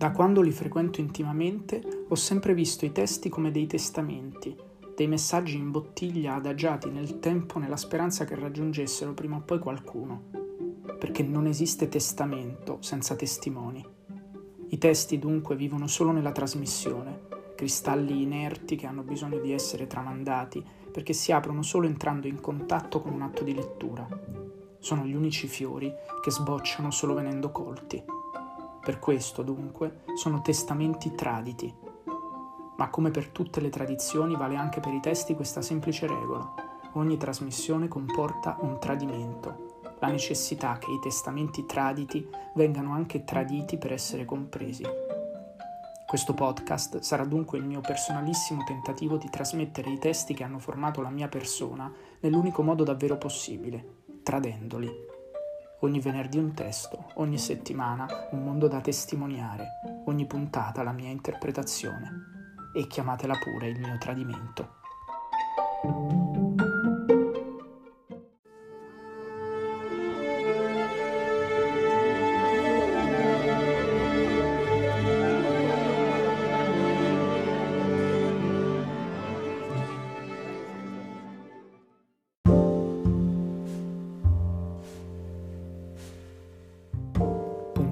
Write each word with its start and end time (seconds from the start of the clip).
Da 0.00 0.12
quando 0.12 0.40
li 0.40 0.50
frequento 0.50 1.02
intimamente 1.02 2.06
ho 2.08 2.14
sempre 2.14 2.54
visto 2.54 2.86
i 2.86 2.90
testi 2.90 3.28
come 3.28 3.50
dei 3.50 3.66
testamenti, 3.66 4.56
dei 4.96 5.06
messaggi 5.06 5.58
in 5.58 5.70
bottiglia 5.70 6.36
adagiati 6.36 6.88
nel 6.88 7.18
tempo 7.18 7.58
nella 7.58 7.76
speranza 7.76 8.24
che 8.24 8.34
raggiungessero 8.34 9.12
prima 9.12 9.36
o 9.36 9.42
poi 9.42 9.58
qualcuno, 9.58 10.22
perché 10.98 11.22
non 11.22 11.46
esiste 11.46 11.88
testamento 11.88 12.78
senza 12.80 13.14
testimoni. 13.14 13.86
I 14.68 14.78
testi 14.78 15.18
dunque 15.18 15.54
vivono 15.54 15.86
solo 15.86 16.12
nella 16.12 16.32
trasmissione, 16.32 17.26
cristalli 17.54 18.22
inerti 18.22 18.76
che 18.76 18.86
hanno 18.86 19.02
bisogno 19.02 19.38
di 19.38 19.52
essere 19.52 19.86
tramandati 19.86 20.64
perché 20.90 21.12
si 21.12 21.30
aprono 21.30 21.60
solo 21.60 21.86
entrando 21.86 22.26
in 22.26 22.40
contatto 22.40 23.02
con 23.02 23.12
un 23.12 23.20
atto 23.20 23.44
di 23.44 23.52
lettura. 23.52 24.08
Sono 24.78 25.04
gli 25.04 25.14
unici 25.14 25.46
fiori 25.46 25.92
che 26.22 26.30
sbocciano 26.30 26.90
solo 26.90 27.12
venendo 27.12 27.52
colti. 27.52 28.19
Per 28.82 28.98
questo, 28.98 29.42
dunque, 29.42 30.02
sono 30.14 30.40
testamenti 30.40 31.14
traditi. 31.14 31.72
Ma 32.76 32.88
come 32.88 33.10
per 33.10 33.28
tutte 33.28 33.60
le 33.60 33.68
tradizioni 33.68 34.36
vale 34.36 34.56
anche 34.56 34.80
per 34.80 34.94
i 34.94 35.00
testi 35.00 35.34
questa 35.34 35.60
semplice 35.60 36.06
regola. 36.06 36.54
Ogni 36.94 37.18
trasmissione 37.18 37.88
comporta 37.88 38.56
un 38.60 38.80
tradimento, 38.80 39.82
la 40.00 40.08
necessità 40.08 40.78
che 40.78 40.90
i 40.90 40.98
testamenti 40.98 41.66
traditi 41.66 42.26
vengano 42.54 42.92
anche 42.92 43.24
traditi 43.24 43.76
per 43.76 43.92
essere 43.92 44.24
compresi. 44.24 44.82
Questo 46.06 46.34
podcast 46.34 46.98
sarà 47.00 47.24
dunque 47.24 47.58
il 47.58 47.64
mio 47.64 47.80
personalissimo 47.80 48.64
tentativo 48.64 49.16
di 49.16 49.28
trasmettere 49.30 49.90
i 49.90 49.98
testi 49.98 50.34
che 50.34 50.42
hanno 50.42 50.58
formato 50.58 51.02
la 51.02 51.10
mia 51.10 51.28
persona 51.28 51.92
nell'unico 52.20 52.62
modo 52.62 52.82
davvero 52.82 53.16
possibile, 53.16 53.98
tradendoli. 54.24 55.09
Ogni 55.82 55.98
venerdì 55.98 56.36
un 56.36 56.52
testo, 56.52 57.06
ogni 57.14 57.38
settimana 57.38 58.06
un 58.32 58.44
mondo 58.44 58.68
da 58.68 58.82
testimoniare, 58.82 59.80
ogni 60.04 60.26
puntata 60.26 60.82
la 60.82 60.92
mia 60.92 61.08
interpretazione. 61.08 62.68
E 62.74 62.86
chiamatela 62.86 63.34
pure 63.38 63.68
il 63.68 63.80
mio 63.80 63.96
tradimento. 63.96 64.78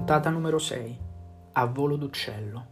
Puntata 0.09 0.31
numero 0.31 0.57
6. 0.57 0.99
A 1.51 1.65
volo 1.65 1.95
d'uccello. 1.95 2.65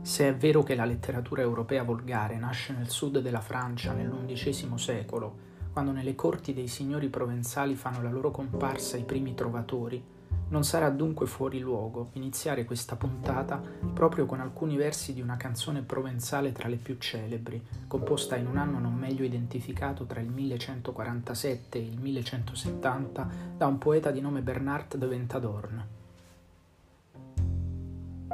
Se 0.00 0.28
è 0.28 0.36
vero 0.36 0.62
che 0.62 0.76
la 0.76 0.84
letteratura 0.84 1.42
europea 1.42 1.82
volgare 1.82 2.36
nasce 2.36 2.72
nel 2.72 2.88
sud 2.88 3.18
della 3.18 3.40
Francia 3.40 3.92
nell'undicesimo 3.92 4.76
secolo, 4.76 5.34
quando 5.72 5.90
nelle 5.90 6.14
corti 6.14 6.54
dei 6.54 6.68
signori 6.68 7.08
provenzali 7.08 7.74
fanno 7.74 8.02
la 8.02 8.10
loro 8.12 8.30
comparsa 8.30 8.98
i 8.98 9.02
primi 9.02 9.34
trovatori, 9.34 10.00
non 10.48 10.64
sarà 10.64 10.90
dunque 10.90 11.26
fuori 11.26 11.58
luogo 11.58 12.10
iniziare 12.12 12.64
questa 12.64 12.96
puntata 12.96 13.60
proprio 13.92 14.26
con 14.26 14.40
alcuni 14.40 14.76
versi 14.76 15.12
di 15.12 15.20
una 15.20 15.36
canzone 15.36 15.82
provenzale 15.82 16.52
tra 16.52 16.68
le 16.68 16.76
più 16.76 16.96
celebri, 16.98 17.60
composta 17.88 18.36
in 18.36 18.46
un 18.46 18.56
anno 18.56 18.78
non 18.78 18.94
meglio 18.94 19.24
identificato 19.24 20.04
tra 20.04 20.20
il 20.20 20.28
1147 20.28 21.78
e 21.78 21.82
il 21.82 22.00
1170 22.00 23.28
da 23.56 23.66
un 23.66 23.78
poeta 23.78 24.10
di 24.10 24.20
nome 24.20 24.40
Bernard 24.42 24.96
de 24.96 25.06
Ventadorn. 25.06 25.86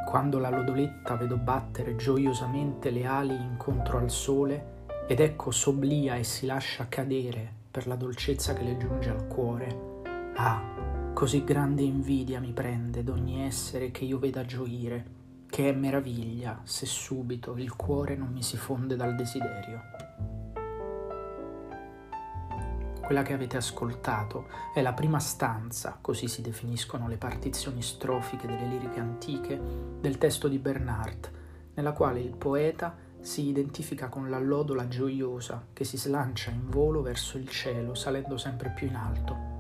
Quando 0.07 0.39
la 0.39 0.51
lodoletta 0.51 1.17
vedo 1.17 1.39
battere 1.39 1.97
gioiosamente 1.97 2.91
le 2.91 3.07
ali 3.07 3.35
incontro 3.35 3.97
al 3.97 4.11
sole, 4.11 4.81
ed 5.07 5.21
ecco 5.21 5.51
s'oblia 5.51 6.17
e 6.17 6.25
si 6.25 6.45
lascia 6.45 6.87
cadere 6.89 7.61
per 7.71 7.87
la 7.87 7.95
dolcezza 7.95 8.53
che 8.53 8.63
le 8.63 8.77
giunge 8.77 9.09
al 9.09 9.27
cuore, 9.27 10.01
ah, 10.37 10.92
Così 11.15 11.45
grande 11.45 11.83
invidia 11.83 12.41
mi 12.41 12.53
prende 12.53 13.05
d'ogni 13.05 13.43
essere 13.43 13.93
che 13.93 14.05
io 14.05 14.19
veda 14.19 14.45
gioire, 14.45 15.05
che 15.47 15.69
è 15.69 15.73
meraviglia 15.73 16.61
se 16.65 16.85
subito 16.85 17.55
il 17.59 17.77
cuore 17.77 18.17
non 18.17 18.33
mi 18.33 18.43
si 18.43 18.57
fonde 18.57 18.97
dal 18.97 19.15
desiderio. 19.15 19.81
Quella 23.03 23.23
che 23.23 23.35
avete 23.35 23.57
ascoltato 23.59 24.47
è 24.75 24.81
la 24.81 24.95
prima 24.95 25.21
stanza, 25.21 25.99
così 26.01 26.27
si 26.27 26.41
definiscono 26.41 27.07
le 27.07 27.19
partizioni 27.19 27.83
strofiche 27.83 28.49
delle 28.49 28.67
liriche 28.67 28.99
antiche, 28.99 29.61
del 30.01 30.19
testo 30.19 30.49
di 30.49 30.59
Bernard, 30.59 31.31
nella 31.75 31.93
quale 31.93 32.21
il 32.21 32.35
poeta 32.35 32.97
si 33.21 33.47
identifica 33.47 34.09
con 34.09 34.29
l'allodola 34.29 34.89
gioiosa 34.89 35.67
che 35.73 35.85
si 35.85 35.99
slancia 35.99 36.51
in 36.51 36.69
volo 36.69 37.03
verso 37.03 37.39
il 37.39 37.49
cielo, 37.49 37.95
salendo 37.95 38.39
sempre 38.39 38.71
più 38.71 38.89
in 38.89 38.97
alto 38.97 39.52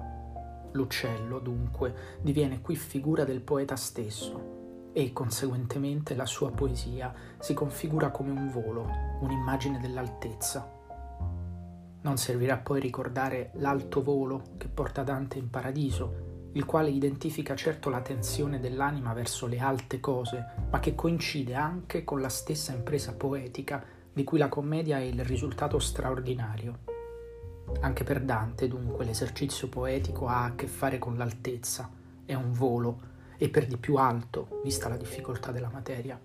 L'uccello, 0.72 1.38
dunque, 1.38 1.94
diviene 2.20 2.60
qui 2.60 2.76
figura 2.76 3.24
del 3.24 3.40
poeta 3.40 3.76
stesso 3.76 4.90
e, 4.92 5.12
conseguentemente, 5.12 6.14
la 6.14 6.26
sua 6.26 6.50
poesia 6.50 7.12
si 7.38 7.54
configura 7.54 8.10
come 8.10 8.30
un 8.30 8.50
volo, 8.50 8.86
un'immagine 9.20 9.80
dell'altezza. 9.80 10.80
Non 12.02 12.16
servirà 12.16 12.56
poi 12.56 12.80
ricordare 12.80 13.50
l'alto 13.54 14.02
volo 14.02 14.42
che 14.56 14.68
porta 14.68 15.02
Dante 15.02 15.38
in 15.38 15.50
paradiso, 15.50 16.50
il 16.52 16.64
quale 16.64 16.90
identifica 16.90 17.54
certo 17.54 17.88
la 17.88 18.00
tensione 18.00 18.60
dell'anima 18.60 19.12
verso 19.12 19.46
le 19.46 19.58
alte 19.58 20.00
cose, 20.00 20.44
ma 20.70 20.80
che 20.80 20.94
coincide 20.94 21.54
anche 21.54 22.04
con 22.04 22.20
la 22.20 22.28
stessa 22.28 22.72
impresa 22.72 23.14
poetica 23.14 23.82
di 24.12 24.24
cui 24.24 24.38
la 24.38 24.48
commedia 24.48 24.98
è 24.98 25.02
il 25.02 25.24
risultato 25.24 25.78
straordinario. 25.78 26.91
Anche 27.80 28.04
per 28.04 28.20
Dante, 28.20 28.68
dunque, 28.68 29.04
l'esercizio 29.04 29.68
poetico 29.68 30.26
ha 30.28 30.44
a 30.44 30.54
che 30.54 30.66
fare 30.66 30.98
con 30.98 31.16
l'altezza, 31.16 31.90
è 32.24 32.34
un 32.34 32.52
volo, 32.52 33.10
e 33.36 33.48
per 33.48 33.66
di 33.66 33.76
più 33.76 33.96
alto, 33.96 34.60
vista 34.62 34.88
la 34.88 34.96
difficoltà 34.96 35.50
della 35.50 35.70
materia. 35.72 36.18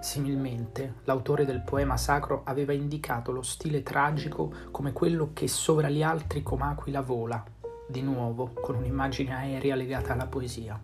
Similmente, 0.00 0.96
l'autore 1.04 1.44
del 1.44 1.62
poema 1.62 1.96
sacro 1.96 2.42
aveva 2.44 2.72
indicato 2.72 3.32
lo 3.32 3.42
stile 3.42 3.82
tragico 3.82 4.52
come 4.70 4.92
quello 4.92 5.30
che 5.32 5.48
sovra 5.48 5.88
gli 5.88 6.02
altri 6.02 6.42
come 6.42 6.64
aquila 6.64 7.00
vola, 7.00 7.42
di 7.88 8.02
nuovo 8.02 8.52
con 8.60 8.76
un'immagine 8.76 9.34
aerea 9.34 9.74
legata 9.74 10.12
alla 10.12 10.26
poesia. 10.26 10.80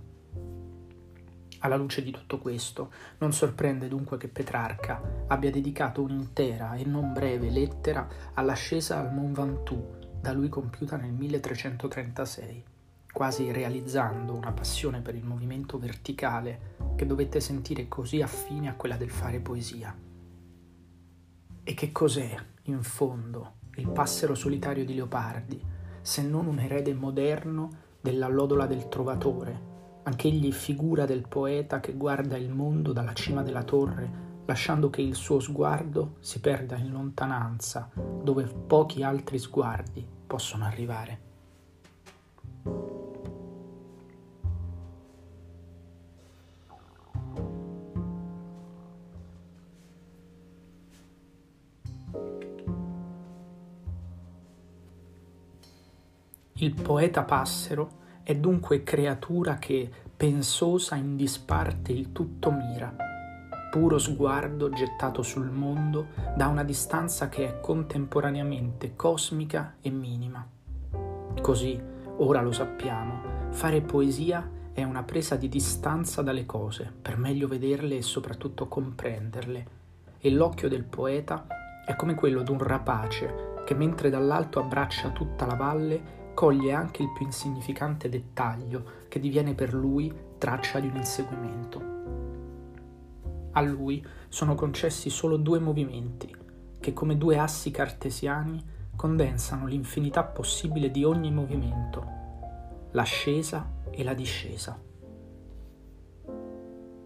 Alla 1.63 1.77
luce 1.77 2.03
di 2.03 2.11
tutto 2.11 2.39
questo, 2.39 2.91
non 3.19 3.33
sorprende 3.33 3.87
dunque 3.89 4.17
che 4.17 4.29
Petrarca 4.29 5.25
abbia 5.27 5.51
dedicato 5.51 6.01
un'intera 6.01 6.75
e 6.75 6.85
non 6.85 7.13
breve 7.13 7.51
lettera 7.51 8.09
all'ascesa 8.35 8.99
al 8.99 9.13
Mont 9.13 9.37
Ventoux, 9.37 9.99
da 10.21 10.33
lui 10.33 10.49
compiuta 10.49 10.97
nel 10.97 11.13
1336, 11.13 12.65
quasi 13.13 13.53
realizzando 13.53 14.35
una 14.35 14.53
passione 14.53 15.01
per 15.01 15.15
il 15.15 15.25
movimento 15.25 15.79
verticale 15.79 16.77
che 16.97 17.05
dovette 17.05 17.41
sentire 17.41 17.89
così 17.89 18.23
affine 18.23 18.71
a 18.71 18.75
quella 18.75 18.97
del 18.97 19.11
fare 19.11 19.41
poesia. 19.41 19.95
E 21.63 21.75
che 21.75 21.93
cos'è, 21.93 22.37
in 22.65 22.83
fondo, 22.83 23.57
il 23.77 23.89
passero 23.89 24.35
solitario 24.35 24.87
di 24.87 24.95
Leopardi, 24.95 25.63
se 26.01 26.23
non 26.23 26.47
un 26.47 26.59
erede 26.59 26.95
moderno 26.95 27.69
della 28.01 28.29
lodola 28.29 28.65
del 28.65 28.89
trovatore, 28.89 29.70
Anch'egli 30.03 30.51
figura 30.51 31.05
del 31.05 31.29
poeta 31.29 31.79
che 31.79 31.93
guarda 31.93 32.37
il 32.37 32.49
mondo 32.49 32.93
dalla 32.93 33.13
cima 33.13 33.43
della 33.43 33.63
torre, 33.63 34.29
lasciando 34.47 34.91
che 34.91 35.03
il 35.03 35.15
suo 35.15 35.41
sguardo 35.41 36.17
si 36.21 36.41
perda 36.41 36.77
in 36.77 36.91
lontananza, 36.91 37.91
dove 38.23 38.45
pochi 38.45 39.03
altri 39.03 39.39
sguardi 39.39 40.05
possono 40.27 40.65
arrivare. 40.65 41.29
Il 56.55 56.75
poeta 56.75 57.23
passero 57.23 58.00
è 58.31 58.37
dunque 58.37 58.85
creatura 58.85 59.57
che, 59.57 59.91
pensosa 60.17 60.95
in 60.95 61.17
disparte, 61.17 61.91
il 61.91 62.13
tutto 62.13 62.53
mira, 62.53 62.95
puro 63.73 63.99
sguardo 63.99 64.71
gettato 64.71 65.23
sul 65.23 65.51
mondo 65.51 66.07
da 66.37 66.47
una 66.47 66.63
distanza 66.63 67.29
che 67.29 67.49
è 67.49 67.61
contemporaneamente 67.61 68.95
cosmica 68.95 69.75
e 69.81 69.91
minima. 69.91 70.47
Così, 71.43 71.83
ora 72.19 72.41
lo 72.41 72.53
sappiamo, 72.53 73.49
fare 73.51 73.81
poesia 73.81 74.49
è 74.73 74.85
una 74.85 75.03
presa 75.03 75.35
di 75.35 75.49
distanza 75.49 76.23
dalle 76.23 76.47
cose 76.47 76.89
per 77.03 77.19
meglio 77.19 77.49
vederle 77.49 77.97
e 77.97 78.03
soprattutto 78.03 78.69
comprenderle, 78.69 79.67
e 80.21 80.31
l'occhio 80.31 80.69
del 80.69 80.85
poeta 80.85 81.49
è 81.85 81.97
come 81.97 82.15
quello 82.15 82.43
d'un 82.43 82.63
rapace 82.63 83.63
che 83.67 83.75
mentre 83.75 84.09
dall'alto 84.09 84.61
abbraccia 84.61 85.11
tutta 85.11 85.47
la 85.47 85.55
valle 85.55 86.19
coglie 86.41 86.73
anche 86.73 87.03
il 87.03 87.13
più 87.13 87.27
insignificante 87.27 88.09
dettaglio 88.09 88.83
che 89.09 89.21
diviene 89.21 89.53
per 89.53 89.75
lui 89.75 90.11
traccia 90.39 90.81
di 90.81 90.87
un 90.87 90.97
inseguimento. 90.97 91.83
A 93.51 93.61
lui 93.61 94.03
sono 94.31 94.55
concessi 94.55 95.11
solo 95.11 95.37
due 95.37 95.59
movimenti, 95.59 96.35
che 96.81 96.95
come 96.95 97.19
due 97.19 97.37
assi 97.37 97.71
cartesiani 97.71 98.59
condensano 98.97 99.67
l'infinità 99.67 100.25
possibile 100.25 100.91
di 100.91 101.05
ogni 101.05 101.31
movimento, 101.31 102.07
l'ascesa 102.93 103.73
e 103.91 104.03
la 104.03 104.15
discesa. 104.15 104.81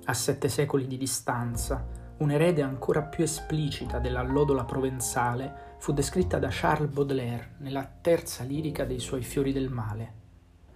A 0.05 0.15
sette 0.15 0.49
secoli 0.49 0.87
di 0.87 0.97
distanza, 0.97 1.85
un'erede 2.19 2.63
ancora 2.63 3.03
più 3.03 3.25
esplicita 3.25 3.99
dell'allodola 3.99 4.63
provenzale 4.63 5.74
fu 5.85 5.93
descritta 5.93 6.39
da 6.39 6.49
Charles 6.51 6.91
Baudelaire 6.91 7.57
nella 7.59 7.85
terza 7.85 8.43
lirica 8.43 8.87
dei 8.87 8.99
suoi 8.99 9.21
Fiori 9.21 9.53
del 9.53 9.69
Male. 9.69 10.13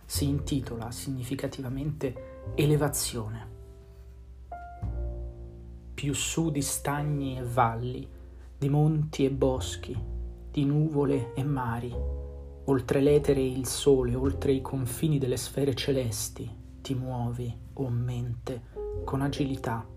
Si 0.05 0.29
intitola 0.29 0.91
significativamente 0.91 2.43
Elevazione 2.55 3.57
più 5.95 6.13
su 6.13 6.51
di 6.51 6.61
stagni 6.61 7.39
e 7.39 7.43
valli, 7.43 8.07
di 8.59 8.69
monti 8.69 9.25
e 9.25 9.31
boschi, 9.31 9.99
di 10.51 10.67
nuvole 10.67 11.33
e 11.33 11.43
mari, 11.43 11.91
oltre 12.65 13.01
l'etere 13.01 13.41
e 13.41 13.51
il 13.51 13.65
sole, 13.65 14.15
oltre 14.15 14.53
i 14.53 14.61
confini 14.61 15.17
delle 15.17 15.39
sfere 15.39 15.75
celesti, 15.75 16.47
ti 16.83 16.95
muovi, 16.95 17.51
o 17.73 17.85
oh 17.85 17.89
mente, 17.89 18.63
con 19.05 19.23
agilità, 19.23 19.89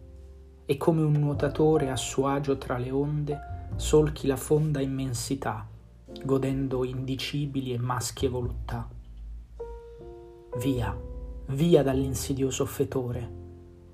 e 0.66 0.78
come 0.78 1.02
un 1.02 1.12
nuotatore 1.12 1.90
a 1.90 1.98
suo 1.98 2.28
agio 2.28 2.58
tra 2.58 2.78
le 2.78 2.92
onde, 2.92 3.51
solchi 3.82 4.28
la 4.28 4.36
fonda 4.36 4.80
immensità, 4.80 5.68
godendo 6.24 6.84
indicibili 6.84 7.74
e 7.74 7.80
maschie 7.80 8.30
voluttà. 8.30 8.88
Via, 10.60 10.96
via 11.48 11.82
dall'insidioso 11.82 12.68
fetore, 12.68 13.40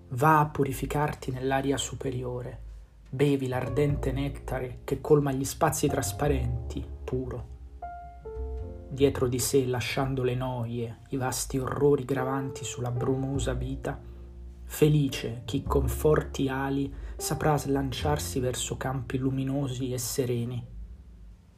Va 0.10 0.39
a 0.39 0.45
purificarti 0.45 1.31
nell'aria 1.31 1.78
superiore, 1.78 2.60
bevi 3.10 3.48
l'ardente 3.48 4.12
nettare 4.12 4.80
che 4.84 5.00
colma 5.00 5.31
gli 5.31 5.45
spazi 5.45 5.88
trasparenti, 5.88 6.86
puro. 7.04 7.56
Dietro 8.89 9.28
di 9.28 9.39
sé, 9.39 9.66
lasciando 9.66 10.24
le 10.24 10.36
noie, 10.36 11.00
i 11.10 11.18
vasti 11.18 11.57
orrori 11.57 12.04
gravanti 12.04 12.63
sulla 12.66 12.92
brumosa 12.92 13.54
vita, 13.54 14.00
felice 14.67 15.41
chi 15.45 15.63
con 15.63 15.87
forti 15.87 16.49
ali 16.49 16.93
saprà 17.15 17.57
slanciarsi 17.57 18.39
verso 18.39 18.77
campi 18.77 19.17
luminosi 19.17 19.91
e 19.91 19.97
sereni. 19.97 20.65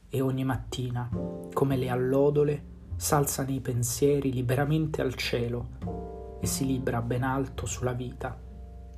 E 0.07 0.21
ogni 0.21 0.45
mattina, 0.45 1.09
come 1.51 1.75
le 1.75 1.89
allodole, 1.89 2.63
s'alza 2.95 3.43
nei 3.43 3.59
pensieri 3.59 4.31
liberamente 4.31 5.01
al 5.01 5.15
cielo 5.15 6.37
e 6.39 6.47
si 6.47 6.65
libra 6.65 7.01
ben 7.01 7.23
alto 7.23 7.65
sulla 7.65 7.93
vita 7.93 8.39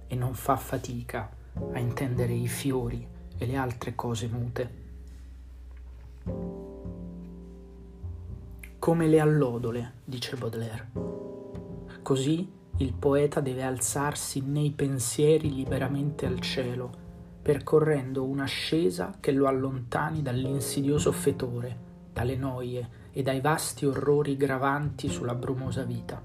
e 0.08 0.16
non 0.16 0.34
fa 0.34 0.56
fatica 0.56 1.30
a 1.74 1.80
intendere 1.80 2.34
i 2.34 2.48
fiori 2.48 3.08
e 3.38 3.46
le 3.46 3.56
altre 3.56 3.96
cose 3.96 4.28
mute. 4.28 4.80
Come 8.78 9.08
le 9.08 9.20
allodole, 9.20 9.94
dice 10.04 10.36
Baudelaire. 10.36 10.90
Così 12.02 12.60
il 12.82 12.94
poeta 12.94 13.42
deve 13.42 13.64
alzarsi 13.64 14.42
nei 14.42 14.72
pensieri 14.72 15.54
liberamente 15.54 16.26
al 16.26 16.40
cielo, 16.40 16.90
percorrendo 17.40 18.24
un'ascesa 18.24 19.18
che 19.20 19.32
lo 19.32 19.48
allontani 19.48 20.24
dall'insidioso 20.24 21.12
fetore, 21.12 21.90
dalle 22.12 22.36
noie 22.36 22.90
e 23.12 23.22
dai 23.22 23.40
vasti 23.40 23.86
orrori 23.86 24.36
gravanti 24.36 25.10
sulla 25.10 25.36
brumosa 25.36 25.84
vita. 25.84 26.22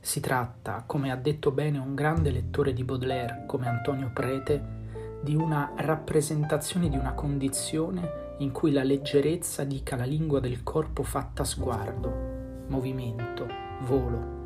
Si 0.00 0.20
tratta, 0.20 0.84
come 0.86 1.10
ha 1.10 1.16
detto 1.16 1.50
bene 1.50 1.78
un 1.78 1.96
grande 1.96 2.30
lettore 2.30 2.72
di 2.72 2.84
Baudelaire 2.84 3.42
come 3.46 3.68
Antonio 3.68 4.10
Prete, 4.14 4.76
di 5.20 5.34
una 5.34 5.72
rappresentazione 5.76 6.88
di 6.88 6.96
una 6.96 7.12
condizione 7.12 8.36
in 8.38 8.52
cui 8.52 8.70
la 8.70 8.84
leggerezza 8.84 9.64
dica 9.64 9.96
la 9.96 10.04
lingua 10.04 10.38
del 10.38 10.62
corpo 10.62 11.02
fatta 11.02 11.42
sguardo, 11.42 12.66
movimento, 12.68 13.48
volo. 13.80 14.37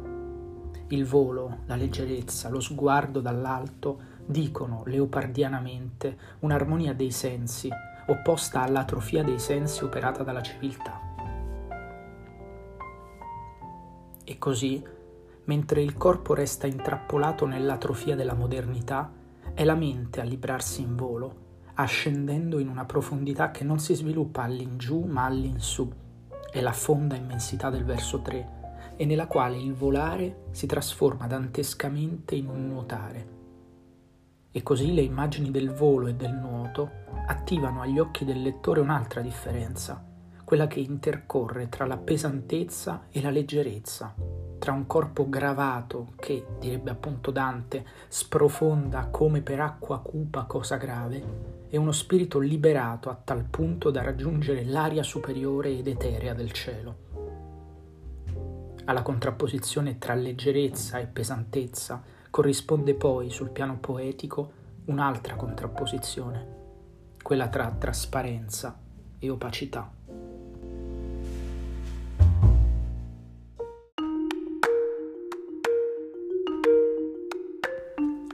Il 0.92 1.06
volo, 1.06 1.60
la 1.66 1.76
leggerezza, 1.76 2.50
lo 2.50 2.60
sguardo 2.60 3.20
dall'alto 3.20 4.10
dicono 4.26 4.82
leopardianamente 4.84 6.18
un'armonia 6.40 6.92
dei 6.92 7.10
sensi, 7.10 7.70
opposta 8.08 8.60
all'atrofia 8.60 9.24
dei 9.24 9.38
sensi 9.38 9.84
operata 9.84 10.22
dalla 10.22 10.42
civiltà. 10.42 11.00
E 14.22 14.38
così 14.38 14.84
mentre 15.44 15.82
il 15.82 15.96
corpo 15.96 16.34
resta 16.34 16.66
intrappolato 16.66 17.46
nell'atrofia 17.46 18.14
della 18.14 18.34
modernità, 18.34 19.10
è 19.54 19.64
la 19.64 19.74
mente 19.74 20.20
a 20.20 20.24
librarsi 20.24 20.82
in 20.82 20.94
volo, 20.94 21.36
ascendendo 21.74 22.58
in 22.58 22.68
una 22.68 22.84
profondità 22.84 23.50
che 23.50 23.64
non 23.64 23.78
si 23.78 23.94
sviluppa 23.94 24.42
all'ingiù 24.42 25.04
ma 25.04 25.24
all'insù, 25.24 25.90
è 26.50 26.60
la 26.60 26.72
fonda 26.72 27.16
immensità 27.16 27.70
del 27.70 27.84
verso 27.84 28.20
3, 28.20 28.60
e 28.96 29.04
nella 29.04 29.26
quale 29.26 29.56
il 29.56 29.74
volare 29.74 30.44
si 30.50 30.66
trasforma 30.66 31.26
dantescamente 31.26 32.34
in 32.34 32.48
un 32.48 32.68
nuotare. 32.68 33.40
E 34.50 34.62
così 34.62 34.92
le 34.92 35.00
immagini 35.00 35.50
del 35.50 35.72
volo 35.72 36.08
e 36.08 36.14
del 36.14 36.32
nuoto 36.32 36.90
attivano 37.26 37.80
agli 37.80 37.98
occhi 37.98 38.24
del 38.24 38.42
lettore 38.42 38.80
un'altra 38.80 39.20
differenza, 39.20 40.04
quella 40.44 40.66
che 40.66 40.80
intercorre 40.80 41.68
tra 41.68 41.86
la 41.86 41.96
pesantezza 41.96 43.06
e 43.10 43.22
la 43.22 43.30
leggerezza, 43.30 44.14
tra 44.58 44.72
un 44.72 44.86
corpo 44.86 45.28
gravato 45.28 46.12
che, 46.16 46.44
direbbe 46.60 46.90
appunto 46.90 47.30
Dante, 47.30 47.84
sprofonda 48.08 49.06
come 49.06 49.40
per 49.40 49.60
acqua 49.60 50.00
cupa 50.00 50.44
cosa 50.44 50.76
grave, 50.76 51.60
e 51.68 51.78
uno 51.78 51.92
spirito 51.92 52.38
liberato 52.38 53.08
a 53.08 53.14
tal 53.14 53.44
punto 53.44 53.90
da 53.90 54.02
raggiungere 54.02 54.64
l'aria 54.64 55.02
superiore 55.02 55.70
ed 55.70 55.86
eterea 55.86 56.34
del 56.34 56.52
cielo. 56.52 57.11
Alla 58.84 59.02
contrapposizione 59.02 59.98
tra 59.98 60.14
leggerezza 60.14 60.98
e 60.98 61.06
pesantezza 61.06 62.02
corrisponde 62.30 62.94
poi 62.94 63.30
sul 63.30 63.50
piano 63.50 63.78
poetico 63.78 64.60
un'altra 64.86 65.36
contrapposizione, 65.36 66.46
quella 67.22 67.48
tra 67.48 67.70
trasparenza 67.70 68.76
e 69.20 69.30
opacità. 69.30 69.88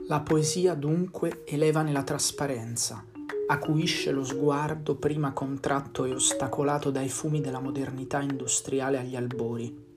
La 0.06 0.20
poesia 0.20 0.72
dunque 0.72 1.42
eleva 1.44 1.82
nella 1.82 2.02
trasparenza, 2.02 3.04
acuisce 3.48 4.10
lo 4.12 4.24
sguardo 4.24 4.96
prima 4.96 5.32
contratto 5.32 6.06
e 6.06 6.12
ostacolato 6.12 6.90
dai 6.90 7.10
fumi 7.10 7.42
della 7.42 7.60
modernità 7.60 8.22
industriale 8.22 8.98
agli 8.98 9.14
albori. 9.14 9.87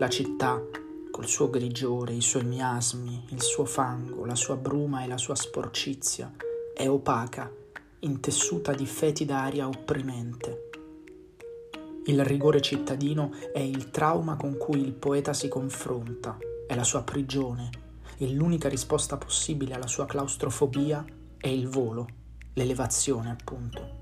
La 0.00 0.08
città, 0.08 0.62
col 1.10 1.26
suo 1.26 1.50
grigiore, 1.50 2.12
i 2.12 2.20
suoi 2.20 2.44
miasmi, 2.44 3.24
il 3.30 3.42
suo 3.42 3.64
fango, 3.64 4.24
la 4.24 4.36
sua 4.36 4.54
bruma 4.54 5.02
e 5.02 5.08
la 5.08 5.18
sua 5.18 5.34
sporcizia, 5.34 6.32
è 6.72 6.88
opaca, 6.88 7.52
intessuta 7.98 8.74
di 8.74 8.86
fetida 8.86 9.38
aria 9.38 9.66
opprimente. 9.66 10.70
Il 12.04 12.24
rigore 12.24 12.60
cittadino 12.60 13.32
è 13.52 13.58
il 13.58 13.90
trauma 13.90 14.36
con 14.36 14.56
cui 14.56 14.78
il 14.78 14.92
poeta 14.92 15.32
si 15.32 15.48
confronta, 15.48 16.38
è 16.68 16.76
la 16.76 16.84
sua 16.84 17.02
prigione, 17.02 17.68
e 18.18 18.30
l'unica 18.30 18.68
risposta 18.68 19.16
possibile 19.16 19.74
alla 19.74 19.88
sua 19.88 20.06
claustrofobia 20.06 21.04
è 21.36 21.48
il 21.48 21.66
volo, 21.66 22.06
l'elevazione 22.52 23.32
appunto. 23.32 23.96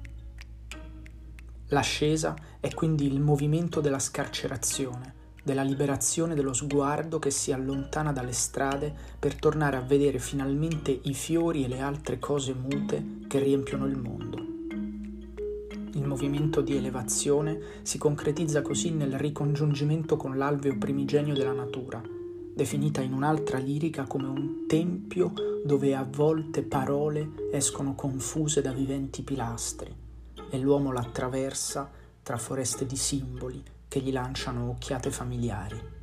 L'ascesa 1.69 2.37
è 2.61 2.75
quindi 2.75 3.07
il 3.07 3.19
movimento 3.19 3.81
della 3.81 3.99
scarcerazione, 3.99 5.25
della 5.47 5.63
liberazione 5.63 6.35
dello 6.35 6.53
sguardo 6.53 7.21
che 7.21 7.31
si 7.31 7.53
allontana 7.53 8.11
dalle 8.11 8.33
strade 8.33 8.93
per 9.17 9.37
tornare 9.37 9.77
a 9.77 9.81
vedere 9.81 10.19
finalmente 10.19 10.91
i 11.05 11.15
fiori 11.15 11.65
e 11.65 11.69
le 11.69 11.79
altre 11.79 12.19
cose 12.19 12.53
mute 12.53 13.21
che 13.29 13.39
riempiono 13.39 13.87
il 13.87 13.97
mondo. 13.97 14.39
Il 15.93 16.05
movimento 16.05 16.63
di 16.63 16.77
elevazione 16.77 17.61
si 17.83 17.97
concretizza 17.97 18.61
così 18.61 18.91
nel 18.91 19.17
ricongiungimento 19.17 20.17
con 20.17 20.37
l'alveo 20.37 20.77
primigenio 20.79 21.35
della 21.35 21.53
natura, 21.53 22.03
definita 22.53 23.01
in 23.01 23.13
un'altra 23.13 23.59
lirica 23.59 24.03
come 24.03 24.27
un 24.27 24.67
tempio 24.67 25.33
dove 25.65 25.95
a 25.95 26.05
volte 26.11 26.65
parole 26.65 27.49
escono 27.53 27.95
confuse 27.95 28.63
da 28.63 28.73
viventi 28.73 29.23
pilastri 29.23 29.95
e 30.51 30.59
l'uomo 30.59 30.91
l'attraversa 30.91 31.89
tra 32.21 32.37
foreste 32.37 32.85
di 32.85 32.97
simboli 32.97 33.75
che 33.89 34.01
gli 34.01 34.13
lanciano 34.13 34.69
occhiate 34.69 35.11
familiari. 35.11 35.95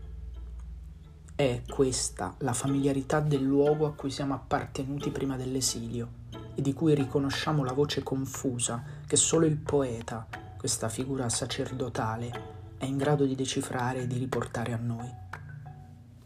È 1.36 1.62
questa 1.68 2.36
la 2.40 2.54
familiarità 2.54 3.20
del 3.20 3.42
luogo 3.42 3.86
a 3.86 3.94
cui 3.94 4.12
siamo 4.12 4.34
appartenuti 4.34 5.10
prima 5.10 5.36
dell'esilio 5.36 6.22
e 6.56 6.62
di 6.62 6.74
cui 6.74 6.94
riconosciamo 6.94 7.64
la 7.64 7.74
voce 7.74 8.04
confusa 8.04 8.84
che 9.06 9.16
solo 9.16 9.46
il 9.46 9.58
poeta, 9.58 10.28
questa 10.58 10.90
figura 10.90 11.28
sacerdotale, 11.30 12.52
è 12.78 12.86
in 12.86 12.98
grado 12.98 13.26
di 13.26 13.36
decifrare 13.36 14.02
e 14.02 14.08
di 14.08 14.18
riportare 14.18 14.74
a 14.74 14.78
noi. 14.78 15.22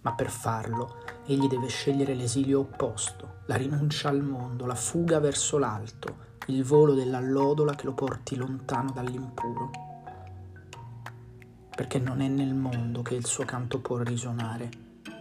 ma 0.08 0.14
per 0.14 0.30
farlo 0.30 1.04
egli 1.26 1.48
deve 1.48 1.68
scegliere 1.68 2.14
l'esilio 2.14 2.62
opposto, 2.62 3.40
la 3.48 3.56
rinuncia 3.56 4.08
al 4.08 4.24
mondo, 4.24 4.66
la 4.66 4.74
fuga 4.74 5.20
verso 5.20 5.58
l'alto, 5.58 6.36
il 6.48 6.64
volo 6.64 6.94
dell'allodola 6.94 7.76
che 7.76 7.84
lo 7.84 7.94
porti 7.94 8.38
lontano 8.38 8.92
dall'impuro. 8.92 9.87
Perché 11.78 12.00
non 12.00 12.22
è 12.22 12.28
nel 12.28 12.56
mondo 12.56 13.04
che 13.04 13.14
il 13.14 13.28
suo 13.28 13.46
canto 13.46 13.80
può 13.82 13.98
risuonare, 13.98 14.68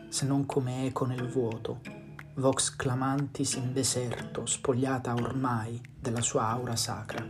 se 0.08 0.24
non 0.24 0.46
come 0.46 0.86
eco 0.86 1.04
nel 1.04 1.28
vuoto, 1.28 1.82
vox 2.36 2.74
clamantis 2.74 3.56
in 3.56 3.74
deserto, 3.74 4.46
spogliata 4.46 5.12
ormai 5.12 5.78
della 6.00 6.22
sua 6.22 6.46
aura 6.46 6.74
sacra. 6.74 7.22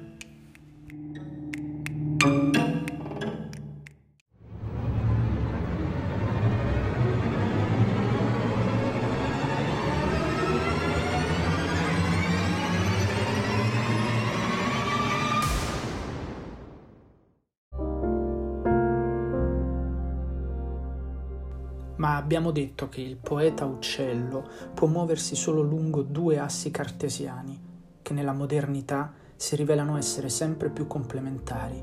Abbiamo 22.26 22.50
detto 22.50 22.88
che 22.88 23.00
il 23.00 23.14
poeta 23.14 23.66
uccello 23.66 24.49
può 24.75 24.88
muoversi 24.88 25.37
solo 25.37 25.62
lungo 25.62 26.02
due 26.02 26.40
assi 26.40 26.73
cartesiani, 26.73 27.62
che 28.02 28.12
nella 28.12 28.33
modernità 28.33 29.12
si 29.37 29.54
rivelano 29.54 29.97
essere 29.97 30.28
sempre 30.28 30.71
più 30.71 30.88
complementari, 30.88 31.80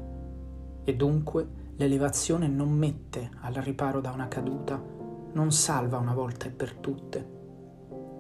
e 0.84 0.96
dunque 0.98 1.48
l'elevazione 1.78 2.50
non 2.50 2.72
mette 2.72 3.30
al 3.40 3.54
riparo 3.54 4.02
da 4.02 4.12
una 4.12 4.28
caduta, 4.28 4.84
non 5.32 5.54
salva 5.54 5.98
una 5.98 6.14
volta 6.14 6.48
e 6.48 6.50
per 6.50 6.74
tutte. 6.74 7.30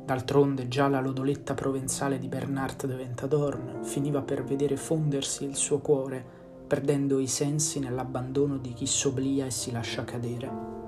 D'altronde 0.06 0.70
già 0.70 0.88
la 0.88 1.01
lodoletta 1.01 1.53
provenzale 1.53 2.20
di 2.20 2.30
Bernard 2.30 2.86
de 2.86 2.96
Ventadorn 2.96 3.84
finiva 3.84 4.22
per 4.22 4.46
vedere 4.46 4.77
fondersi 4.77 5.44
il 5.44 5.58
suo 5.58 5.80
cuore, 5.80 6.25
perdendo 6.65 7.20
i 7.20 7.27
sensi 7.27 7.80
nell'abbandono 7.80 8.58
di 8.60 8.72
chi 8.72 8.86
s'oblia 8.86 9.46
e 9.46 9.51
si 9.51 9.72
lascia 9.74 10.06
cadere. 10.06 10.82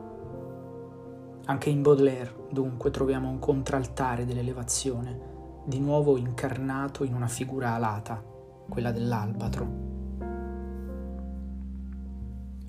Anche 1.47 1.69
in 1.69 1.83
Baudelaire, 1.83 2.47
dunque, 2.49 2.89
troviamo 2.89 3.29
un 3.29 3.37
contraltare 3.37 4.25
dell'elevazione, 4.25 5.33
di 5.65 5.79
nuovo 5.79 6.17
incarnato 6.17 7.03
in 7.03 7.13
una 7.13 7.27
figura 7.27 7.75
alata, 7.75 8.23
quella 8.67 8.91
dell'albatro. 8.91 9.93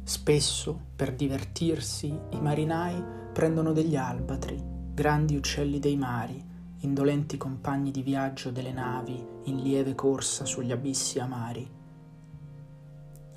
Spesso, 0.02 0.78
per 0.94 1.14
divertirsi, 1.14 2.06
i 2.30 2.40
marinai 2.40 3.02
prendono 3.32 3.72
degli 3.72 3.96
albatri, 3.96 4.62
grandi 4.92 5.36
uccelli 5.36 5.78
dei 5.78 5.96
mari, 5.96 6.44
indolenti 6.80 7.38
compagni 7.38 7.90
di 7.90 8.02
viaggio 8.02 8.50
delle 8.50 8.72
navi 8.72 9.26
in 9.44 9.56
lieve 9.56 9.94
corsa 9.94 10.44
sugli 10.44 10.70
abissi 10.70 11.18
amari. 11.18 11.68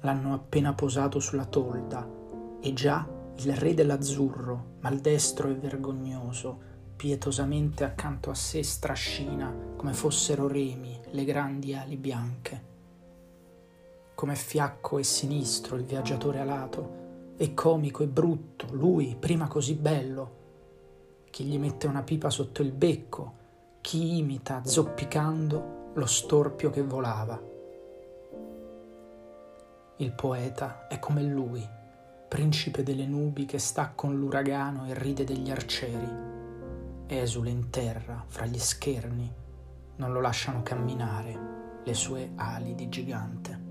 L'hanno 0.02 0.34
appena 0.34 0.74
posato 0.74 1.20
sulla 1.20 1.46
tolda 1.46 2.08
e 2.62 2.74
già 2.74 3.08
il 3.42 3.56
re 3.56 3.74
dell'azzurro, 3.74 4.78
maldestro 4.82 5.50
e 5.50 5.54
vergognoso, 5.54 6.68
pietosamente 6.96 7.86
accanto 7.86 8.30
a 8.30 8.36
sé 8.36 8.62
strascina 8.62 9.54
come 9.78 9.94
fossero 9.94 10.48
remi 10.48 11.00
le 11.12 11.24
grandi 11.24 11.74
ali 11.74 11.96
bianche. 11.96 12.68
Come 14.14 14.36
fiacco 14.36 14.98
e 14.98 15.04
sinistro 15.04 15.78
il 15.78 15.86
viaggiatore 15.86 16.40
alato, 16.40 16.98
e 17.38 17.54
comico 17.54 18.04
e 18.04 18.08
brutto, 18.08 18.68
lui 18.72 19.16
prima 19.18 19.48
così 19.48 19.76
bello. 19.76 20.38
Chi 21.30 21.46
gli 21.46 21.58
mette 21.58 21.88
una 21.88 22.04
pipa 22.04 22.30
sotto 22.30 22.62
il 22.62 22.74
becco, 22.74 23.36
chi 23.80 24.18
imita, 24.18 24.66
zoppicando, 24.66 25.92
lo 25.94 26.06
storpio 26.06 26.70
che 26.70 26.84
volava. 26.84 27.42
Il 29.96 30.12
poeta 30.12 30.88
è 30.90 31.00
come 31.00 31.24
lui 31.24 31.78
principe 32.30 32.84
delle 32.84 33.08
nubi 33.08 33.46
che 33.46 33.58
sta 33.58 33.92
con 33.96 34.16
l'uragano 34.16 34.86
e 34.86 34.94
ride 34.94 35.24
degli 35.24 35.50
arcieri. 35.50 36.28
Esule 37.08 37.50
in 37.50 37.72
terra, 37.72 38.24
fra 38.28 38.46
gli 38.46 38.60
scherni, 38.60 39.34
non 39.96 40.14
lo 40.14 40.22
lasciano 40.22 40.62
camminare 40.62 41.82
le 41.84 41.94
sue 41.96 42.32
ali 42.36 42.76
di 42.76 42.88
gigante. 42.88 43.68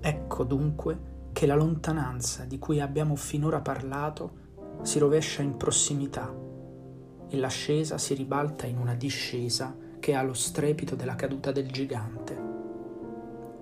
Ecco 0.00 0.44
dunque 0.44 1.28
che 1.32 1.44
la 1.44 1.54
lontananza 1.54 2.46
di 2.46 2.58
cui 2.58 2.80
abbiamo 2.80 3.14
finora 3.14 3.60
parlato 3.60 4.38
si 4.80 4.98
rovescia 4.98 5.42
in 5.42 5.58
prossimità 5.58 6.34
e 7.28 7.36
l'ascesa 7.36 7.98
si 7.98 8.14
ribalta 8.14 8.66
in 8.66 8.78
una 8.78 8.94
discesa 8.94 9.76
che 10.00 10.14
ha 10.14 10.22
lo 10.22 10.32
strepito 10.32 10.96
della 10.96 11.14
caduta 11.14 11.52
del 11.52 11.70
gigante 11.70 12.49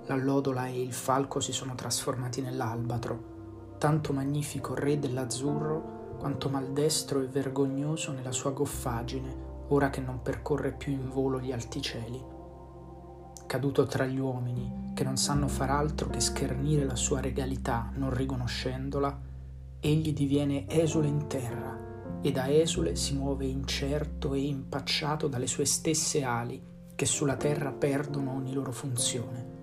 l'allodola 0.08 0.66
e 0.66 0.80
il 0.80 0.92
falco 0.92 1.38
si 1.38 1.52
sono 1.52 1.74
trasformati 1.74 2.40
nell'albatro, 2.40 3.76
tanto 3.78 4.12
magnifico 4.12 4.74
re 4.74 4.98
dell'azzurro 4.98 6.16
quanto 6.18 6.48
maldestro 6.48 7.20
e 7.20 7.26
vergognoso 7.26 8.12
nella 8.12 8.32
sua 8.32 8.50
goffaggine, 8.50 9.46
ora 9.68 9.90
che 9.90 10.00
non 10.00 10.22
percorre 10.22 10.72
più 10.72 10.92
in 10.92 11.10
volo 11.10 11.38
gli 11.38 11.52
alti 11.52 11.80
cieli. 11.82 12.20
Caduto 13.46 13.84
tra 13.84 14.06
gli 14.06 14.18
uomini, 14.18 14.92
che 14.94 15.04
non 15.04 15.16
sanno 15.16 15.46
far 15.46 15.70
altro 15.70 16.08
che 16.08 16.20
schernire 16.20 16.84
la 16.84 16.96
sua 16.96 17.20
regalità, 17.20 17.90
non 17.94 18.12
riconoscendola, 18.12 19.20
egli 19.78 20.12
diviene 20.12 20.66
esule 20.68 21.06
in 21.06 21.26
terra, 21.28 21.86
e 22.20 22.32
da 22.32 22.50
esule 22.50 22.96
si 22.96 23.14
muove 23.14 23.46
incerto 23.46 24.34
e 24.34 24.40
impacciato 24.40 25.28
dalle 25.28 25.46
sue 25.46 25.66
stesse 25.66 26.24
ali, 26.24 26.60
che 26.94 27.06
sulla 27.06 27.36
terra 27.36 27.70
perdono 27.70 28.32
ogni 28.32 28.54
loro 28.54 28.72
funzione 28.72 29.57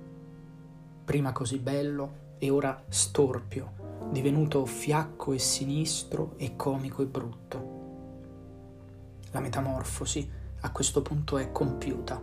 prima 1.05 1.31
così 1.31 1.59
bello 1.59 2.23
e 2.39 2.49
ora 2.49 2.83
storpio, 2.89 4.09
divenuto 4.11 4.65
fiacco 4.65 5.31
e 5.31 5.39
sinistro 5.39 6.33
e 6.37 6.55
comico 6.55 7.03
e 7.03 7.05
brutto. 7.05 7.73
La 9.31 9.39
metamorfosi 9.39 10.29
a 10.61 10.71
questo 10.71 11.01
punto 11.03 11.37
è 11.37 11.51
compiuta. 11.51 12.21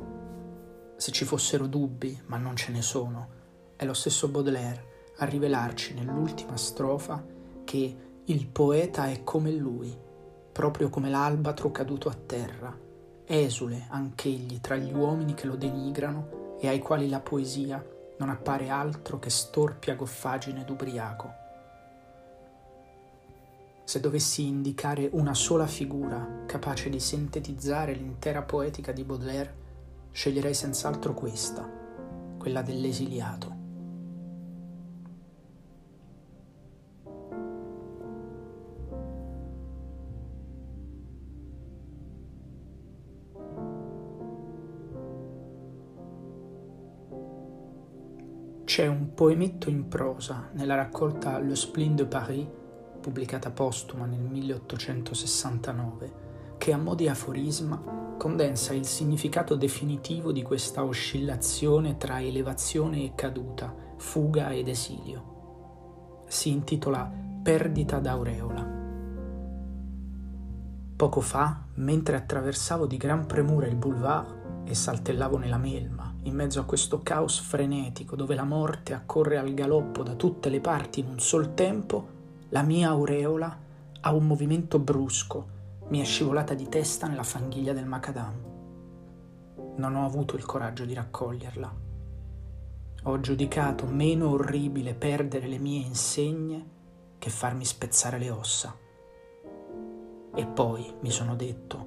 Se 0.96 1.12
ci 1.12 1.24
fossero 1.24 1.66
dubbi, 1.66 2.20
ma 2.26 2.36
non 2.36 2.56
ce 2.56 2.72
ne 2.72 2.82
sono, 2.82 3.28
è 3.76 3.84
lo 3.84 3.94
stesso 3.94 4.28
Baudelaire 4.28 4.90
a 5.18 5.24
rivelarci 5.24 5.94
nell'ultima 5.94 6.56
strofa 6.56 7.24
che 7.64 7.96
il 8.24 8.46
poeta 8.46 9.06
è 9.06 9.22
come 9.22 9.52
lui, 9.52 9.96
proprio 10.52 10.90
come 10.90 11.08
l'albatro 11.08 11.70
caduto 11.70 12.08
a 12.08 12.14
terra, 12.14 12.76
esule 13.24 13.86
anch'egli 13.88 14.60
tra 14.60 14.76
gli 14.76 14.92
uomini 14.92 15.34
che 15.34 15.46
lo 15.46 15.56
denigrano 15.56 16.56
e 16.60 16.68
ai 16.68 16.80
quali 16.80 17.08
la 17.08 17.20
poesia 17.20 17.84
non 18.22 18.30
appare 18.30 18.68
altro 18.68 19.18
che 19.18 19.30
storpia 19.30 19.96
goffaggine 19.96 20.64
d'ubriaco. 20.64 21.40
Se 23.82 23.98
dovessi 23.98 24.46
indicare 24.46 25.08
una 25.10 25.34
sola 25.34 25.66
figura 25.66 26.44
capace 26.46 26.88
di 26.88 27.00
sintetizzare 27.00 27.94
l'intera 27.94 28.42
poetica 28.42 28.92
di 28.92 29.02
Baudelaire, 29.02 29.56
sceglierei 30.12 30.54
senz'altro 30.54 31.14
questa, 31.14 31.68
quella 32.38 32.62
dell'esiliato. 32.62 33.61
C'è 48.74 48.86
un 48.86 49.12
poemetto 49.12 49.68
in 49.68 49.86
prosa 49.86 50.48
nella 50.52 50.74
raccolta 50.74 51.38
Le 51.38 51.54
Spleen 51.54 51.94
de 51.94 52.06
Paris, 52.06 52.46
pubblicata 53.02 53.50
postuma 53.50 54.06
nel 54.06 54.22
1869, 54.22 56.12
che 56.56 56.72
a 56.72 56.78
mo' 56.78 56.94
di 56.94 57.06
aforisma 57.06 58.14
condensa 58.16 58.72
il 58.72 58.86
significato 58.86 59.56
definitivo 59.56 60.32
di 60.32 60.42
questa 60.42 60.84
oscillazione 60.84 61.98
tra 61.98 62.22
elevazione 62.22 63.04
e 63.04 63.12
caduta, 63.14 63.74
fuga 63.98 64.48
ed 64.52 64.68
esilio. 64.68 66.24
Si 66.28 66.48
intitola 66.48 67.12
Perdita 67.42 67.98
d'aureola. 67.98 68.66
Poco 70.96 71.20
fa, 71.20 71.66
mentre 71.74 72.16
attraversavo 72.16 72.86
di 72.86 72.96
gran 72.96 73.26
premura 73.26 73.66
il 73.66 73.76
boulevard 73.76 74.64
e 74.64 74.74
saltellavo 74.74 75.36
nella 75.36 75.58
melma, 75.58 76.11
in 76.24 76.34
mezzo 76.34 76.60
a 76.60 76.64
questo 76.64 77.02
caos 77.02 77.40
frenetico 77.40 78.14
dove 78.14 78.34
la 78.34 78.44
morte 78.44 78.92
accorre 78.92 79.38
al 79.38 79.54
galoppo 79.54 80.02
da 80.02 80.14
tutte 80.14 80.48
le 80.48 80.60
parti 80.60 81.00
in 81.00 81.06
un 81.06 81.20
sol 81.20 81.54
tempo, 81.54 82.08
la 82.50 82.62
mia 82.62 82.90
aureola 82.90 83.58
a 84.00 84.12
un 84.12 84.26
movimento 84.26 84.78
brusco 84.78 85.60
mi 85.88 86.00
è 86.00 86.04
scivolata 86.04 86.54
di 86.54 86.68
testa 86.68 87.06
nella 87.06 87.22
fanghiglia 87.22 87.72
del 87.72 87.86
macadam. 87.86 88.34
Non 89.76 89.94
ho 89.94 90.06
avuto 90.06 90.36
il 90.36 90.44
coraggio 90.44 90.84
di 90.84 90.94
raccoglierla. 90.94 91.74
Ho 93.04 93.20
giudicato 93.20 93.84
meno 93.86 94.30
orribile 94.30 94.94
perdere 94.94 95.48
le 95.48 95.58
mie 95.58 95.84
insegne 95.84 96.66
che 97.18 97.30
farmi 97.30 97.64
spezzare 97.64 98.18
le 98.18 98.30
ossa. 98.30 98.74
E 100.34 100.46
poi 100.46 100.94
mi 101.00 101.10
sono 101.10 101.34
detto, 101.34 101.86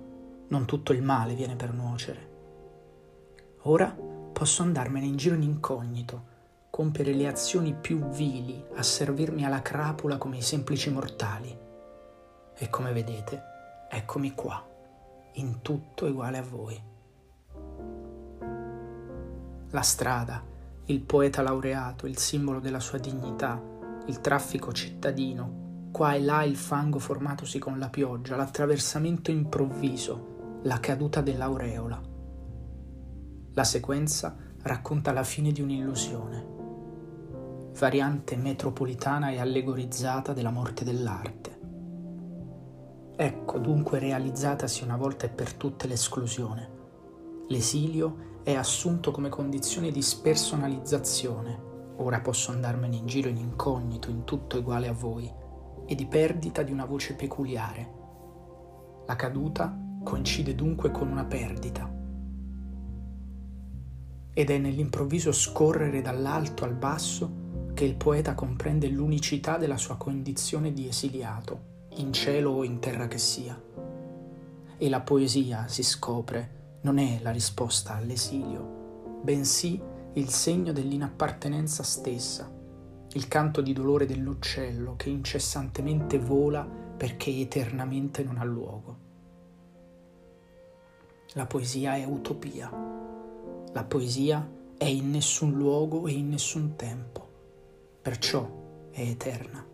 non 0.49 0.65
tutto 0.65 0.93
il 0.93 1.01
male 1.01 1.33
viene 1.33 1.55
per 1.55 1.73
nuocere. 1.73 2.33
Ora 3.63 3.95
posso 4.35 4.63
andarmene 4.63 5.05
in 5.05 5.15
giro 5.15 5.33
in 5.33 5.43
incognito, 5.43 6.33
compiere 6.69 7.13
le 7.13 7.25
azioni 7.25 7.73
più 7.73 8.05
vili, 8.09 8.61
a 8.75 8.83
servirmi 8.83 9.45
alla 9.45 9.61
crapula 9.61 10.17
come 10.17 10.35
i 10.35 10.41
semplici 10.41 10.89
mortali. 10.89 11.57
E 12.53 12.69
come 12.69 12.91
vedete, 12.91 13.41
eccomi 13.89 14.33
qua, 14.33 14.61
in 15.35 15.61
tutto 15.61 16.05
uguale 16.05 16.37
a 16.37 16.43
voi. 16.43 16.83
La 19.69 19.81
strada, 19.81 20.43
il 20.87 20.99
poeta 20.99 21.41
laureato, 21.41 22.05
il 22.05 22.17
simbolo 22.17 22.59
della 22.59 22.81
sua 22.81 22.97
dignità, 22.97 23.57
il 24.07 24.19
traffico 24.19 24.73
cittadino, 24.73 25.89
qua 25.93 26.13
e 26.13 26.21
là 26.21 26.43
il 26.43 26.57
fango 26.57 26.99
formatosi 26.99 27.57
con 27.57 27.79
la 27.79 27.87
pioggia, 27.87 28.35
l'attraversamento 28.35 29.31
improvviso, 29.31 30.59
la 30.63 30.81
caduta 30.81 31.21
dell'aureola. 31.21 32.14
La 33.57 33.63
sequenza 33.63 34.35
racconta 34.63 35.13
la 35.13 35.24
fine 35.24 35.53
di 35.53 35.62
un'illusione, 35.62 36.45
variante 37.77 38.35
metropolitana 38.35 39.29
e 39.31 39.39
allegorizzata 39.39 40.33
della 40.33 40.50
morte 40.50 40.83
dell'arte. 40.83 41.59
Ecco 43.15 43.57
dunque 43.59 44.00
realizzatasi 44.00 44.83
una 44.83 44.97
volta 44.97 45.25
e 45.25 45.29
per 45.29 45.53
tutte 45.53 45.88
l'esclusione. 45.88 46.69
L'esilio 47.47 48.41
è 48.43 48.53
assunto 48.55 49.12
come 49.12 49.29
condizione 49.29 49.89
di 49.89 50.01
spersonalizzazione. 50.01 51.93
Ora 52.00 52.19
posso 52.19 52.51
andarmene 52.51 52.97
in 52.97 53.05
giro 53.05 53.29
in 53.29 53.38
incognito, 53.38 54.09
in 54.09 54.25
tutto 54.25 54.57
uguale 54.57 54.89
a 54.89 54.93
voi 54.93 55.33
e 55.85 55.95
di 55.95 56.05
perdita 56.07 56.62
di 56.62 56.74
una 56.74 56.83
voce 56.83 57.15
peculiare. 57.15 57.93
La 59.07 59.15
caduta 59.15 59.74
coincide 60.03 60.55
dunque 60.55 60.91
con 60.91 61.07
una 61.07 61.24
perdita. 61.24 62.03
Ed 64.35 64.51
è 64.51 64.59
nell'improvviso 64.59 65.31
scorrere 65.31 66.03
dall'alto 66.03 66.63
al 66.63 66.75
basso 66.75 67.71
che 67.73 67.85
il 67.85 67.95
poeta 67.95 68.35
comprende 68.35 68.87
l'unicità 68.87 69.57
della 69.57 69.77
sua 69.77 69.97
condizione 69.97 70.71
di 70.71 70.87
esiliato, 70.87 71.87
in 71.95 72.13
cielo 72.13 72.51
o 72.51 72.63
in 72.63 72.77
terra 72.77 73.07
che 73.07 73.17
sia. 73.17 73.59
E 74.77 74.89
la 74.89 75.01
poesia, 75.01 75.67
si 75.67 75.81
scopre, 75.81 76.79
non 76.81 76.99
è 76.99 77.19
la 77.23 77.31
risposta 77.31 77.95
all'esilio, 77.95 79.21
bensì 79.23 79.81
il 80.13 80.29
segno 80.29 80.71
dell'inappartenenza 80.71 81.81
stessa 81.81 82.55
il 83.15 83.29
canto 83.29 83.61
di 83.61 83.71
dolore 83.71 84.05
dell'uccello 84.05 84.95
che 84.98 85.09
incessantemente 85.09 86.19
vola 86.19 86.65
perché 86.65 87.31
eternamente 87.31 88.24
non 88.24 88.37
ha 88.37 88.43
luogo. 88.43 89.03
La 91.33 91.45
poesia 91.45 91.95
è 91.95 92.03
utopia. 92.03 92.84
La 93.75 93.83
poesia 93.83 94.50
è 94.77 94.85
in 94.85 95.11
nessun 95.11 95.51
luogo 95.51 96.07
e 96.07 96.14
in 96.14 96.29
nessun 96.29 96.77
tempo, 96.77 97.27
perciò 98.01 98.90
è 98.90 99.01
eterna. 99.01 99.68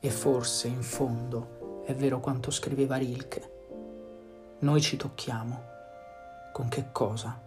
E 0.00 0.08
forse, 0.08 0.66
in 0.66 0.80
fondo, 0.80 1.82
è 1.84 1.94
vero 1.94 2.18
quanto 2.20 2.50
scriveva 2.50 2.96
Rilke. 2.96 4.56
Noi 4.60 4.80
ci 4.80 4.96
tocchiamo. 4.96 5.62
Con 6.54 6.68
che 6.68 6.90
cosa? 6.92 7.38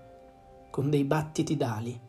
Con 0.70 0.92
dei 0.92 1.06
battiti 1.06 1.58
d'ali 1.58 2.00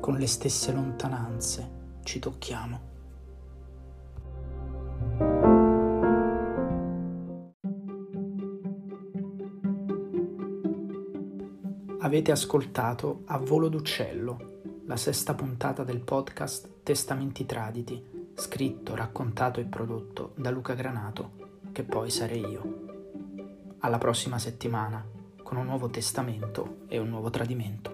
con 0.00 0.16
le 0.16 0.26
stesse 0.26 0.72
lontananze 0.72 1.98
ci 2.02 2.18
tocchiamo. 2.18 2.89
Avete 12.10 12.32
ascoltato 12.32 13.22
A 13.26 13.38
volo 13.38 13.68
d'uccello, 13.68 14.82
la 14.86 14.96
sesta 14.96 15.34
puntata 15.34 15.84
del 15.84 16.00
podcast 16.00 16.82
Testamenti 16.82 17.46
Traditi, 17.46 18.04
scritto, 18.34 18.96
raccontato 18.96 19.60
e 19.60 19.64
prodotto 19.64 20.32
da 20.34 20.50
Luca 20.50 20.74
Granato, 20.74 21.30
che 21.70 21.84
poi 21.84 22.10
sarei 22.10 22.44
io. 22.44 23.76
Alla 23.78 23.98
prossima 23.98 24.40
settimana 24.40 25.06
con 25.40 25.56
un 25.56 25.66
nuovo 25.66 25.88
testamento 25.88 26.78
e 26.88 26.98
un 26.98 27.10
nuovo 27.10 27.30
tradimento. 27.30 27.89